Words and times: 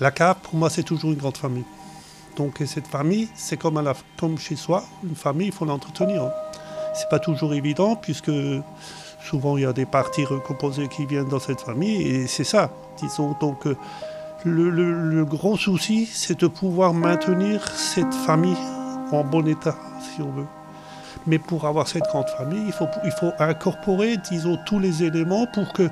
La 0.00 0.10
cave, 0.10 0.36
pour 0.42 0.54
moi, 0.56 0.68
c'est 0.70 0.82
toujours 0.82 1.10
une 1.12 1.16
grande 1.18 1.36
famille. 1.36 1.64
Donc, 2.36 2.60
et 2.60 2.66
cette 2.66 2.86
famille, 2.86 3.28
c'est 3.34 3.56
comme 3.56 4.38
chez 4.38 4.56
soi, 4.56 4.84
une 5.04 5.16
famille, 5.16 5.46
il 5.48 5.52
faut 5.52 5.64
l'entretenir. 5.64 6.24
hein. 6.24 6.30
C'est 6.94 7.08
pas 7.08 7.18
toujours 7.18 7.54
évident, 7.54 7.96
puisque 7.96 8.30
souvent 9.22 9.56
il 9.56 9.62
y 9.62 9.66
a 9.66 9.72
des 9.72 9.86
parties 9.86 10.24
recomposées 10.24 10.88
qui 10.88 11.06
viennent 11.06 11.28
dans 11.28 11.38
cette 11.40 11.60
famille, 11.62 12.02
et 12.02 12.26
c'est 12.26 12.44
ça, 12.44 12.70
disons. 12.98 13.34
Donc, 13.40 13.66
euh, 13.66 13.76
le, 14.44 14.70
le- 14.70 15.10
le 15.10 15.24
gros 15.24 15.56
souci, 15.56 16.06
c'est 16.06 16.40
de 16.40 16.46
pouvoir 16.46 16.92
maintenir 16.94 17.66
cette 17.74 18.14
famille 18.14 18.56
en 19.12 19.24
bon 19.24 19.46
état, 19.46 19.76
si 20.00 20.20
on 20.22 20.30
veut. 20.30 20.46
Mais 21.26 21.38
pour 21.38 21.66
avoir 21.66 21.88
cette 21.88 22.04
grande 22.04 22.28
famille, 22.30 22.66
il 23.04 23.10
faut, 23.12 23.32
incorporer, 23.38 24.16
disons, 24.16 24.58
tous 24.66 24.78
les 24.78 25.02
éléments 25.02 25.46
pour 25.46 25.72
qu'il 25.72 25.90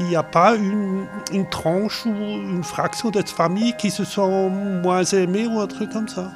n'y 0.00 0.16
a 0.16 0.22
pas 0.22 0.54
une, 0.56 1.06
une 1.32 1.48
tranche 1.48 2.06
ou 2.06 2.10
une 2.10 2.62
fraction 2.62 3.10
de 3.10 3.18
cette 3.18 3.30
famille 3.30 3.74
qui 3.76 3.90
se 3.90 4.04
sent 4.04 4.48
moins 4.82 5.04
aimée 5.04 5.46
ou 5.46 5.60
un 5.60 5.66
truc 5.66 5.90
comme 5.90 6.08
ça. 6.08 6.30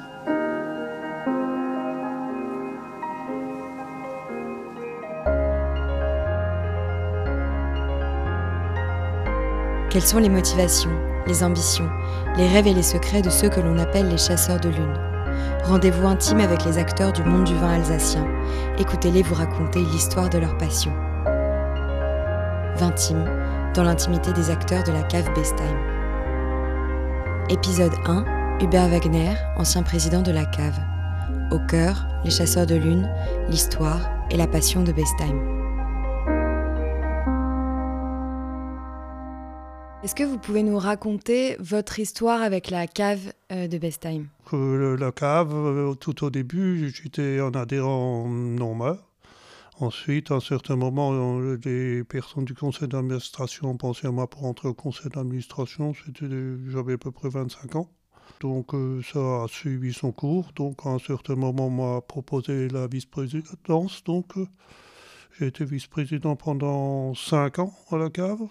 Quelles 9.91 10.01
sont 10.03 10.19
les 10.19 10.29
motivations, 10.29 10.89
les 11.27 11.43
ambitions, 11.43 11.89
les 12.37 12.47
rêves 12.47 12.67
et 12.67 12.73
les 12.73 12.81
secrets 12.81 13.21
de 13.21 13.29
ceux 13.29 13.49
que 13.49 13.59
l'on 13.59 13.77
appelle 13.77 14.07
les 14.07 14.17
chasseurs 14.17 14.61
de 14.61 14.69
lune? 14.69 15.10
Rendez-vous 15.63 16.07
intime 16.07 16.39
avec 16.39 16.65
les 16.65 16.77
acteurs 16.77 17.13
du 17.13 17.23
monde 17.23 17.45
du 17.45 17.55
vin 17.55 17.73
alsacien. 17.73 18.27
Écoutez-les 18.77 19.21
vous 19.21 19.35
raconter 19.35 19.79
l'histoire 19.79 20.29
de 20.29 20.37
leur 20.37 20.57
passion. 20.57 20.91
Vintime, 22.77 23.25
dans 23.73 23.83
l'intimité 23.83 24.33
des 24.33 24.49
acteurs 24.49 24.83
de 24.83 24.91
la 24.91 25.03
cave 25.03 25.29
Bestheim. 25.35 25.77
Épisode 27.49 27.93
1 28.05 28.25
Hubert 28.61 28.89
Wagner, 28.89 29.33
ancien 29.57 29.83
président 29.83 30.21
de 30.21 30.31
la 30.31 30.45
cave. 30.45 30.79
Au 31.51 31.59
cœur, 31.59 32.05
les 32.23 32.31
chasseurs 32.31 32.65
de 32.65 32.75
lune, 32.75 33.09
l'histoire 33.49 34.09
et 34.29 34.37
la 34.37 34.47
passion 34.47 34.83
de 34.83 34.91
Bestheim. 34.91 35.60
Est-ce 40.03 40.15
que 40.15 40.23
vous 40.23 40.39
pouvez 40.39 40.63
nous 40.63 40.79
raconter 40.79 41.55
votre 41.59 41.99
histoire 41.99 42.41
avec 42.41 42.69
la 42.71 42.87
cave 42.87 43.33
euh, 43.51 43.67
de 43.67 43.77
Bestheim? 43.77 44.25
La 44.51 45.11
cave, 45.11 45.53
euh, 45.53 45.93
tout 45.93 46.23
au 46.23 46.29
début, 46.29 46.91
j'étais 46.93 47.39
un 47.39 47.51
adhérent 47.51 48.27
normal. 48.27 48.97
Ensuite, 49.79 50.29
à 50.29 50.35
un 50.35 50.39
certain 50.39 50.75
moment, 50.75 51.11
euh, 51.13 51.57
des 51.57 52.03
personnes 52.03 52.45
du 52.45 52.53
conseil 52.53 52.87
d'administration 52.87 53.69
ont 53.71 53.77
pensé 53.77 54.05
à 54.05 54.11
moi 54.11 54.29
pour 54.29 54.45
entrer 54.45 54.67
au 54.67 54.73
conseil 54.73 55.09
d'administration. 55.09 55.93
J'avais 56.67 56.93
à 56.93 56.97
peu 56.97 57.11
près 57.11 57.29
25 57.29 57.75
ans. 57.77 57.89
Donc 58.41 58.73
euh, 58.73 59.01
ça 59.03 59.43
a 59.43 59.47
suivi 59.47 59.93
son 59.93 60.11
cours. 60.11 60.51
Donc 60.55 60.85
à 60.85 60.89
un 60.89 60.99
certain 60.99 61.35
moment, 61.35 61.67
on 61.67 61.69
m'a 61.95 62.01
proposé 62.01 62.67
la 62.69 62.87
vice-présidence. 62.87 64.03
Donc 64.03 64.37
euh, 64.37 64.47
j'ai 65.39 65.47
été 65.47 65.65
vice-président 65.65 66.35
pendant 66.35 67.13
5 67.15 67.59
ans 67.59 67.73
à 67.91 67.97
la 67.97 68.09
cave. 68.09 68.41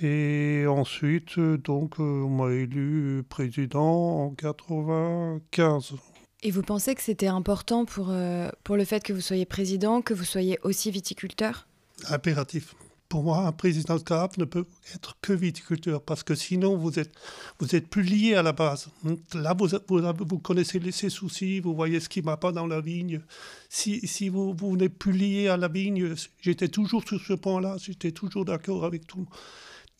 Et 0.00 0.64
ensuite, 0.68 1.38
euh, 1.38 1.56
donc, 1.58 1.98
euh, 1.98 2.02
on 2.02 2.28
m'a 2.28 2.52
élu 2.52 3.24
président 3.28 4.24
en 4.26 4.30
95. 4.30 5.94
Et 6.42 6.50
vous 6.52 6.62
pensez 6.62 6.94
que 6.94 7.02
c'était 7.02 7.26
important 7.26 7.84
pour, 7.84 8.10
euh, 8.10 8.48
pour 8.62 8.76
le 8.76 8.84
fait 8.84 9.02
que 9.02 9.12
vous 9.12 9.20
soyez 9.20 9.44
président, 9.44 10.02
que 10.02 10.14
vous 10.14 10.24
soyez 10.24 10.58
aussi 10.62 10.90
viticulteur? 10.90 11.66
Impératif. 12.08 12.74
Pour 13.08 13.22
moi, 13.24 13.38
un 13.46 13.52
président 13.52 13.96
de 13.96 14.02
cave 14.02 14.32
ne 14.36 14.44
peut 14.44 14.66
être 14.94 15.16
que 15.22 15.32
viticulteur 15.32 16.02
parce 16.02 16.22
que 16.22 16.34
sinon, 16.34 16.76
vous 16.76 16.98
êtes, 16.98 17.10
vous 17.58 17.74
êtes 17.74 17.88
plus 17.88 18.02
lié 18.02 18.34
à 18.34 18.42
la 18.42 18.52
base. 18.52 18.90
Là, 19.34 19.54
vous, 19.58 19.68
vous, 19.88 20.00
vous 20.28 20.38
connaissez 20.38 20.78
les- 20.78 20.92
ses 20.92 21.08
soucis, 21.08 21.58
vous 21.60 21.74
voyez 21.74 22.00
ce 22.00 22.08
qui 22.10 22.20
ne 22.20 22.26
va 22.26 22.36
pas 22.36 22.52
dans 22.52 22.66
la 22.66 22.82
vigne. 22.82 23.22
Si, 23.70 24.06
si 24.06 24.28
vous, 24.28 24.52
vous 24.52 24.76
n'êtes 24.76 24.96
plus 24.98 25.12
lié 25.12 25.48
à 25.48 25.56
la 25.56 25.68
vigne, 25.68 26.14
j'étais 26.42 26.68
toujours 26.68 27.02
sur 27.02 27.18
ce 27.18 27.32
point-là, 27.32 27.76
j'étais 27.80 28.12
toujours 28.12 28.44
d'accord 28.44 28.84
avec 28.84 29.06
tout. 29.06 29.26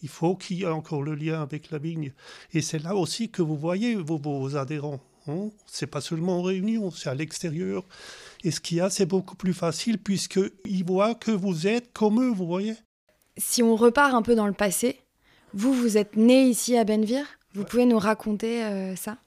Il 0.03 0.09
faut 0.09 0.37
qu'il 0.37 0.59
y 0.59 0.63
ait 0.63 0.67
encore 0.67 1.03
le 1.03 1.15
lien 1.15 1.43
avec 1.43 1.71
la 1.71 1.79
vigne. 1.79 2.13
Et 2.53 2.63
c'est 2.63 2.79
là 2.79 2.95
aussi 2.95 3.31
que 3.31 3.43
vous 3.43 3.57
voyez 3.57 3.95
vos, 3.97 4.19
vos 4.19 4.57
adhérents. 4.57 5.01
Hein 5.27 5.51
c'est 5.67 5.87
pas 5.87 6.01
seulement 6.01 6.39
en 6.39 6.43
réunion, 6.43 6.91
c'est 6.91 7.11
à 7.11 7.15
l'extérieur. 7.15 7.85
Et 8.45 8.51
ce 8.51 8.61
qu'il 8.61 8.79
y 8.79 8.81
a, 8.81 8.91
c'est 8.91 9.07
beaucoup 9.07 9.37
plus 9.37 9.55
facile 9.55 9.99
puisqu'ils 9.99 10.85
voient 10.85 11.15
que 11.15 11.31
vous 11.31 11.67
êtes 11.67 11.93
comme 11.93 12.23
eux, 12.23 12.31
vous 12.31 12.47
voyez. 12.47 12.75
Si 13.37 13.63
on 13.63 13.77
repart 13.77 14.15
un 14.15 14.23
peu 14.23 14.35
dans 14.35 14.47
le 14.47 14.53
passé, 14.53 15.01
vous, 15.55 15.73
vous 15.73 15.97
êtes 15.97 16.17
né 16.17 16.45
ici 16.45 16.77
à 16.77 16.85
Benvire 16.85 17.27
Vous 17.55 17.65
pouvez 17.65 17.87
nous 17.87 17.99
raconter 17.99 18.65
euh, 18.65 18.97
ça? 18.97 19.19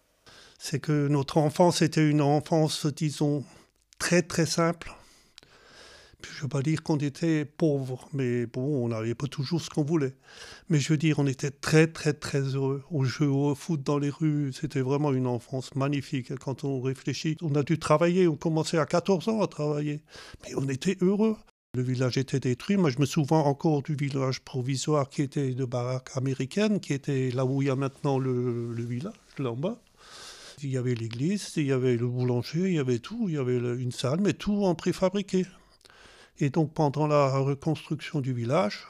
C'est 0.57 0.79
que 0.79 1.07
notre 1.07 1.37
enfance 1.37 1.81
était 1.81 2.07
une 2.07 2.21
enfance, 2.21 2.85
disons, 2.85 3.43
très 3.97 4.21
très 4.21 4.45
simple. 4.45 4.91
Je 6.29 6.37
ne 6.37 6.41
veux 6.43 6.47
pas 6.49 6.61
dire 6.61 6.83
qu'on 6.83 6.97
était 6.97 7.45
pauvre, 7.45 8.09
mais 8.13 8.45
bon, 8.45 8.85
on 8.85 8.89
n'avait 8.89 9.15
pas 9.15 9.27
toujours 9.27 9.61
ce 9.61 9.69
qu'on 9.69 9.83
voulait. 9.83 10.15
Mais 10.69 10.79
je 10.79 10.89
veux 10.93 10.97
dire, 10.97 11.19
on 11.19 11.27
était 11.27 11.51
très 11.51 11.87
très 11.87 12.13
très 12.13 12.41
heureux. 12.41 12.83
On 12.91 13.03
jouait 13.03 13.27
au 13.27 13.55
foot 13.55 13.83
dans 13.83 13.97
les 13.97 14.09
rues, 14.09 14.51
c'était 14.53 14.81
vraiment 14.81 15.11
une 15.13 15.27
enfance 15.27 15.75
magnifique. 15.75 16.35
Quand 16.35 16.63
on 16.63 16.81
réfléchit, 16.81 17.37
on 17.41 17.55
a 17.55 17.63
dû 17.63 17.79
travailler, 17.79 18.27
on 18.27 18.35
commençait 18.35 18.77
à 18.77 18.85
14 18.85 19.27
ans 19.29 19.41
à 19.41 19.47
travailler. 19.47 20.01
Mais 20.43 20.55
on 20.55 20.67
était 20.67 20.97
heureux. 21.01 21.37
Le 21.73 21.83
village 21.83 22.17
était 22.17 22.41
détruit. 22.41 22.75
Moi, 22.75 22.89
je 22.89 22.99
me 22.99 23.05
souviens 23.05 23.37
encore 23.37 23.81
du 23.81 23.95
village 23.95 24.41
provisoire 24.41 25.07
qui 25.07 25.21
était 25.21 25.53
de 25.53 25.63
baraque 25.63 26.09
américaine, 26.15 26.81
qui 26.81 26.91
était 26.93 27.31
là 27.31 27.45
où 27.45 27.61
il 27.61 27.69
y 27.69 27.71
a 27.71 27.77
maintenant 27.77 28.19
le, 28.19 28.73
le 28.73 28.83
village, 28.83 29.13
là 29.37 29.51
en 29.51 29.55
bas. 29.55 29.81
Il 30.63 30.69
y 30.69 30.77
avait 30.77 30.95
l'église, 30.95 31.53
il 31.55 31.67
y 31.67 31.71
avait 31.71 31.95
le 31.95 32.07
boulanger, 32.07 32.67
il 32.67 32.73
y 32.73 32.79
avait 32.79 32.99
tout, 32.99 33.25
il 33.29 33.35
y 33.35 33.37
avait 33.37 33.57
une 33.57 33.93
salle, 33.93 34.19
mais 34.21 34.33
tout 34.33 34.65
en 34.65 34.75
préfabriqué. 34.75 35.45
Et 36.41 36.49
donc, 36.49 36.73
pendant 36.73 37.05
la 37.05 37.37
reconstruction 37.37 38.19
du 38.19 38.33
village, 38.33 38.87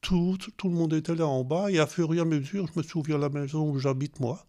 tout, 0.00 0.36
tout 0.56 0.68
le 0.68 0.74
monde 0.74 0.92
était 0.92 1.14
là 1.14 1.24
en 1.24 1.44
bas, 1.44 1.70
et 1.70 1.78
à 1.78 1.86
fur 1.86 2.12
et 2.12 2.18
à 2.18 2.24
mesure, 2.24 2.66
je 2.66 2.80
me 2.80 2.82
souviens 2.82 3.16
la 3.16 3.28
maison 3.28 3.70
où 3.70 3.78
j'habite 3.78 4.18
moi, 4.18 4.44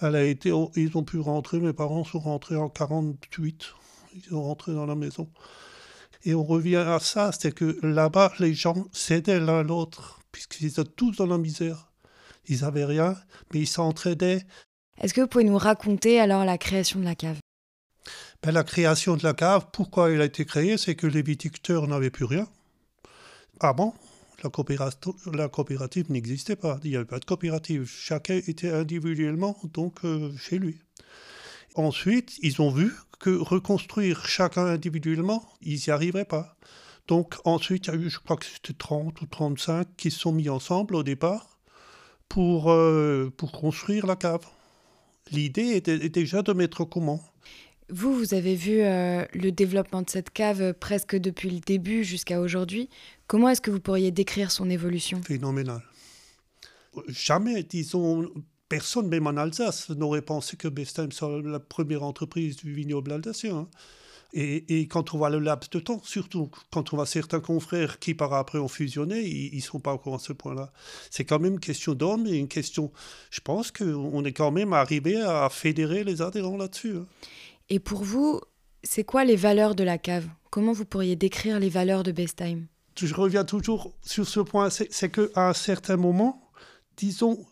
elle 0.00 0.16
a 0.16 0.24
été, 0.24 0.50
ils 0.76 0.96
ont 0.96 1.02
pu 1.04 1.18
rentrer, 1.18 1.60
mes 1.60 1.74
parents 1.74 2.04
sont 2.04 2.20
rentrés 2.20 2.56
en 2.56 2.70
48, 2.70 3.66
ils 4.14 4.22
sont 4.22 4.42
rentrés 4.42 4.72
dans 4.72 4.86
la 4.86 4.94
maison. 4.94 5.28
Et 6.24 6.34
on 6.34 6.42
revient 6.42 6.76
à 6.76 6.98
ça, 7.00 7.32
c'est 7.38 7.52
que 7.52 7.78
là-bas, 7.82 8.32
les 8.38 8.54
gens 8.54 8.86
s'aidaient 8.92 9.38
l'un 9.38 9.62
l'autre, 9.62 10.20
puisqu'ils 10.32 10.66
étaient 10.66 10.84
tous 10.84 11.16
dans 11.16 11.26
la 11.26 11.36
misère. 11.36 11.92
Ils 12.46 12.62
n'avaient 12.62 12.86
rien, 12.86 13.14
mais 13.52 13.60
ils 13.60 13.66
s'entraidaient. 13.66 14.46
Est-ce 15.02 15.12
que 15.12 15.20
vous 15.20 15.26
pouvez 15.26 15.44
nous 15.44 15.58
raconter 15.58 16.18
alors 16.18 16.46
la 16.46 16.56
création 16.56 16.98
de 16.98 17.04
la 17.04 17.14
cave? 17.14 17.43
Ben, 18.42 18.52
la 18.52 18.64
création 18.64 19.16
de 19.16 19.22
la 19.22 19.34
cave, 19.34 19.66
pourquoi 19.72 20.10
elle 20.10 20.20
a 20.20 20.26
été 20.26 20.44
créée? 20.44 20.76
C'est 20.76 20.94
que 20.94 21.06
les 21.06 21.22
viticulteurs 21.22 21.86
n'avaient 21.86 22.10
plus 22.10 22.24
rien. 22.24 22.46
Avant, 23.60 23.94
la 24.42 24.50
coopérative, 24.50 25.14
la 25.32 25.48
coopérative 25.48 26.10
n'existait 26.10 26.56
pas. 26.56 26.78
Il 26.84 26.90
n'y 26.90 26.96
avait 26.96 27.04
pas 27.04 27.18
de 27.18 27.24
coopérative. 27.24 27.86
Chacun 27.86 28.40
était 28.46 28.70
individuellement 28.70 29.56
donc 29.72 30.04
euh, 30.04 30.36
chez 30.36 30.58
lui. 30.58 30.78
Ensuite, 31.74 32.38
ils 32.42 32.60
ont 32.60 32.70
vu 32.70 32.92
que 33.18 33.30
reconstruire 33.30 34.26
chacun 34.26 34.66
individuellement, 34.66 35.48
ils 35.62 35.80
n'y 35.86 35.90
arriveraient 35.92 36.24
pas. 36.24 36.56
Donc 37.08 37.36
ensuite, 37.44 37.86
il 37.86 37.90
y 37.90 37.96
a 37.96 37.98
eu, 37.98 38.10
je 38.10 38.18
crois 38.18 38.36
que 38.36 38.44
c'était 38.44 38.74
30 38.74 39.20
ou 39.20 39.26
35 39.26 39.88
qui 39.96 40.10
se 40.10 40.20
sont 40.20 40.32
mis 40.32 40.48
ensemble 40.48 40.94
au 40.94 41.02
départ 41.02 41.58
pour, 42.28 42.70
euh, 42.70 43.32
pour 43.36 43.52
construire 43.52 44.06
la 44.06 44.16
cave. 44.16 44.46
L'idée 45.30 45.76
était, 45.76 46.08
déjà 46.08 46.42
de 46.42 46.52
mettre 46.52 46.82
au 46.82 46.86
commun. 46.86 47.18
Vous, 47.94 48.12
vous 48.12 48.34
avez 48.34 48.56
vu 48.56 48.80
euh, 48.80 49.24
le 49.34 49.52
développement 49.52 50.02
de 50.02 50.10
cette 50.10 50.30
cave 50.30 50.60
euh, 50.60 50.72
presque 50.72 51.14
depuis 51.14 51.48
le 51.48 51.60
début 51.60 52.02
jusqu'à 52.02 52.40
aujourd'hui. 52.40 52.88
Comment 53.28 53.48
est-ce 53.48 53.60
que 53.60 53.70
vous 53.70 53.78
pourriez 53.78 54.10
décrire 54.10 54.50
son 54.50 54.68
évolution? 54.68 55.22
Phénoménal. 55.22 55.80
Jamais, 57.06 57.62
disons, 57.62 58.28
personne, 58.68 59.06
même 59.06 59.28
en 59.28 59.36
Alsace, 59.36 59.90
n'aurait 59.90 60.22
pensé 60.22 60.56
que 60.56 60.66
Bestheim 60.66 61.12
soit 61.12 61.40
la 61.44 61.60
première 61.60 62.02
entreprise 62.02 62.56
du 62.56 62.72
vignoble 62.72 63.12
alsacien. 63.12 63.58
hein. 63.58 63.68
Et, 64.36 64.88
quand 64.88 65.14
on 65.14 65.18
voit 65.18 65.30
le 65.30 65.38
laps 65.38 65.70
de 65.70 65.78
temps, 65.78 66.00
surtout 66.02 66.50
quand 66.72 66.92
on 66.92 66.96
voit 66.96 67.06
certains 67.06 67.38
confrères 67.38 68.00
qui 68.00 68.14
par 68.14 68.32
après 68.34 68.58
ont 68.58 68.66
fusionné, 68.66 69.20
ils 69.24 69.54
ne 69.54 69.62
sont 69.62 69.78
pas 69.78 69.92
encore 69.92 70.16
à 70.16 70.18
ce 70.18 70.32
point-là. 70.32 70.72
C'est 71.08 71.24
quand 71.24 71.38
même 71.38 71.52
une 71.52 71.60
question 71.60 71.94
d'homme 71.94 72.26
et 72.26 72.36
une 72.36 72.48
question. 72.48 72.90
Je 73.30 73.38
pense 73.40 73.70
qu'on 73.70 74.24
est 74.24 74.32
quand 74.32 74.50
même 74.50 74.72
arrivé 74.72 75.20
à 75.20 75.48
fédérer 75.50 76.02
les 76.02 76.20
adhérents 76.20 76.56
là-dessus. 76.56 76.96
hein. 76.96 77.06
Et 77.70 77.78
pour 77.78 78.02
vous, 78.04 78.40
c'est 78.82 79.04
quoi 79.04 79.24
les 79.24 79.36
valeurs 79.36 79.74
de 79.74 79.84
la 79.84 79.98
cave? 79.98 80.28
Comment 80.50 80.72
vous 80.72 80.84
pourriez 80.84 81.16
décrire 81.16 81.58
les 81.60 81.68
valeurs 81.70 82.02
de 82.02 82.12
Bestheim 82.12 82.66
je 82.96 83.12
reviens 83.12 83.44
toujours 83.44 83.92
sur 84.02 84.24
ce 84.28 84.38
point, 84.38 84.70
c'est 84.70 85.10
qu'à 85.10 85.48
un 85.48 85.52
certain 85.52 85.96
moment, 85.96 86.48
disons, 86.96 87.44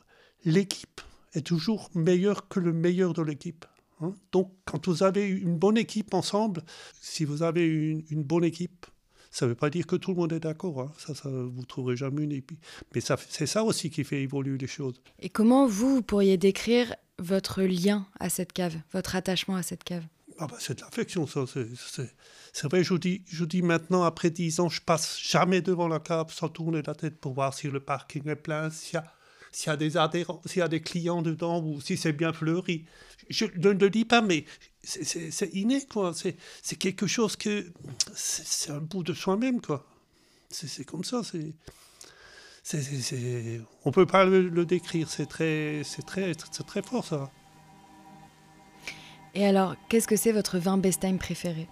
l'équipe 0.44 1.00
est 1.34 1.44
toujours 1.44 1.90
meilleure 1.94 2.46
que 2.46 2.60
le 2.60 2.72
meilleur 2.72 3.12
de 3.12 3.22
l'équipe. 3.22 3.64
hein. 4.00 4.14
Donc, 4.30 4.52
quand 4.64 4.86
vous 4.86 5.02
avez 5.02 5.26
une 5.28 5.56
bonne 5.58 5.78
équipe 5.78 6.14
ensemble, 6.14 6.62
si 7.00 7.24
vous 7.24 7.42
avez 7.42 7.66
une, 7.66 8.04
une 8.10 8.22
bonne 8.22 8.44
équipe, 8.44 8.86
Ça 9.34 9.46
ne 9.46 9.50
veut 9.50 9.56
pas 9.56 9.70
dire 9.70 9.86
que 9.86 9.96
tout 9.96 10.10
le 10.12 10.18
monde 10.18 10.32
est 10.34 10.40
d'accord. 10.40 10.78
Hein. 10.80 10.92
Ça, 10.98 11.14
ça, 11.14 11.28
vous 11.30 11.64
trouverez 11.64 11.96
jamais 11.96 12.22
une 12.22 12.32
épée. 12.32 12.58
Mais 12.94 13.00
c'est 13.00 13.46
ça 13.46 13.64
aussi 13.64 13.88
qui 13.90 14.04
fait 14.04 14.20
évoluer 14.22 14.58
les 14.58 14.66
choses. 14.68 15.00
Et 15.18 15.30
comment 15.30 15.66
vous, 15.66 15.94
vous 15.96 16.02
pourriez 16.02 16.36
décrire 16.36 16.94
votre 17.18 17.62
lien 17.62 18.06
à 18.20 18.28
cette 18.28 18.52
cave, 18.52 18.76
votre 18.92 19.16
attachement 19.16 19.56
à 19.56 19.62
cette 19.62 19.84
cave 19.84 20.04
ah 20.38 20.46
bah, 20.46 20.56
C'est 20.58 20.78
de 20.78 20.80
l'affection, 20.80 21.26
ça. 21.26 21.44
C'est 22.52 22.68
vrai, 22.68 22.84
je 22.84 22.90
vous, 22.90 22.98
dis, 22.98 23.22
je 23.26 23.44
dis 23.44 23.62
maintenant, 23.62 24.02
après 24.02 24.30
dix 24.30 24.60
ans, 24.60 24.68
je 24.68 24.80
passe 24.80 25.18
jamais 25.20 25.62
devant 25.62 25.88
la 25.88 26.00
cave 26.00 26.32
sans 26.32 26.48
tourner 26.48 26.82
la 26.82 26.94
tête 26.94 27.18
pour 27.18 27.34
voir 27.34 27.54
si 27.54 27.68
le 27.68 27.80
parking 27.80 28.28
est 28.28 28.36
plein, 28.36 28.70
s'il 28.70 28.94
y 28.94 28.96
a 28.98 29.04
s'il 29.52 29.68
y 29.68 29.70
a 29.70 29.76
des 29.76 29.96
adhérents, 29.98 30.40
s'il 30.46 30.60
y 30.60 30.62
a 30.62 30.68
des 30.68 30.80
clients 30.80 31.22
dedans 31.22 31.62
ou 31.62 31.80
si 31.80 31.96
c'est 31.96 32.14
bien 32.14 32.32
fleuri. 32.32 32.86
Je 33.28 33.44
ne 33.44 33.70
le 33.70 33.90
dis 33.90 34.06
pas, 34.06 34.22
mais 34.22 34.44
c'est 34.82 35.50
inné, 35.52 35.84
quoi. 35.86 36.12
C'est 36.14 36.76
quelque 36.76 37.06
chose 37.06 37.36
que. 37.36 37.70
C'est 38.14 38.72
un 38.72 38.80
bout 38.80 39.02
de 39.02 39.12
soi-même, 39.12 39.60
quoi. 39.60 39.86
C'est 40.50 40.84
comme 40.84 41.04
ça, 41.04 41.22
c'est. 41.22 41.52
On 43.84 43.88
ne 43.88 43.90
peut 43.90 44.06
pas 44.06 44.24
le, 44.24 44.64
décrire, 44.64 45.08
c'est 45.08 45.26
très, 45.26 45.82
très, 46.06 46.34
très, 46.34 46.64
très 46.64 46.82
fort, 46.82 47.04
ça. 47.04 47.28
Et 49.34 49.46
alors, 49.46 49.74
qu'est-ce 49.88 50.06
que 50.06 50.16
c'est 50.16 50.32
votre 50.32 50.58
vin 50.58 50.78
Bestheim 50.78 51.18
préféré? 51.18 51.68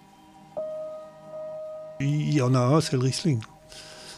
Il 1.99 2.33
y 2.33 2.41
en 2.41 2.55
a 2.55 2.59
un, 2.59 2.81
c'est 2.81 2.93
le 2.93 3.03
Riesling. 3.03 3.39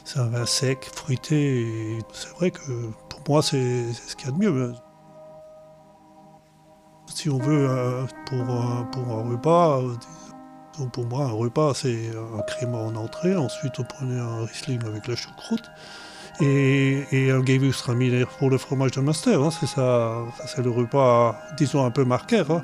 C'est 0.05 0.19
un 0.19 0.27
vin 0.27 0.45
sec, 0.45 0.85
fruité. 0.95 1.99
C'est 2.13 2.29
vrai 2.29 2.51
que 2.51 2.91
pour 3.09 3.21
moi, 3.27 3.43
c'est 3.43 3.91
ce 3.93 4.15
qu'il 4.15 4.27
y 4.27 4.29
a 4.29 4.31
de 4.31 4.39
mieux. 4.39 4.73
Si 7.13 7.29
on 7.29 7.37
veut, 7.37 7.69
euh, 7.69 8.05
pour, 8.25 8.39
un, 8.39 8.83
pour 8.85 9.07
un 9.09 9.29
repas, 9.29 9.81
pour 10.91 11.05
moi, 11.05 11.25
un 11.25 11.31
repas, 11.31 11.73
c'est 11.75 12.09
un 12.37 12.41
crément 12.43 12.87
en 12.87 12.95
entrée. 12.95 13.35
Ensuite, 13.35 13.77
on 13.79 13.83
prenait 13.83 14.19
un 14.19 14.45
Riesling 14.45 14.83
avec 14.85 15.07
la 15.07 15.15
choucroute. 15.15 15.69
Et, 16.39 17.03
et 17.11 17.31
un 17.31 17.45
Gewürztraminer 17.45 18.25
pour 18.39 18.49
le 18.49 18.57
fromage 18.57 18.91
de 18.91 19.01
master. 19.01 19.41
Hein, 19.41 19.49
c'est 19.51 19.67
ça, 19.67 20.23
c'est 20.47 20.63
le 20.63 20.71
repas, 20.71 21.37
disons, 21.57 21.85
un 21.85 21.91
peu 21.91 22.03
marqueur. 22.03 22.49
Hein. 22.51 22.63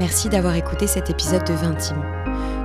Merci 0.00 0.30
d'avoir 0.30 0.54
écouté 0.54 0.86
cet 0.86 1.10
épisode 1.10 1.46
de 1.46 1.52
Vintime. 1.52 2.02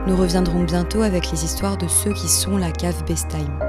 Nous 0.07 0.15
reviendrons 0.15 0.63
bientôt 0.63 1.01
avec 1.01 1.31
les 1.31 1.43
histoires 1.43 1.75
de 1.75 1.85
ceux 1.89 2.13
qui 2.13 2.29
sont 2.29 2.55
la 2.55 2.71
cave 2.71 3.03
Bestheim. 3.05 3.59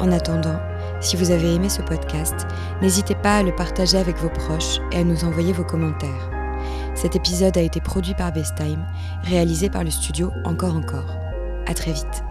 En 0.00 0.10
attendant, 0.10 0.58
si 1.00 1.16
vous 1.16 1.30
avez 1.30 1.54
aimé 1.54 1.68
ce 1.68 1.82
podcast, 1.82 2.46
n'hésitez 2.82 3.14
pas 3.14 3.38
à 3.38 3.42
le 3.42 3.54
partager 3.54 3.98
avec 3.98 4.16
vos 4.18 4.30
proches 4.30 4.80
et 4.92 4.96
à 4.96 5.04
nous 5.04 5.24
envoyer 5.24 5.52
vos 5.52 5.64
commentaires. 5.64 6.30
Cet 6.94 7.14
épisode 7.14 7.56
a 7.56 7.62
été 7.62 7.80
produit 7.80 8.14
par 8.14 8.32
Bestheim, 8.32 8.86
réalisé 9.22 9.68
par 9.68 9.84
le 9.84 9.90
studio 9.90 10.32
Encore 10.44 10.74
Encore. 10.74 11.16
À 11.66 11.74
très 11.74 11.92
vite. 11.92 12.25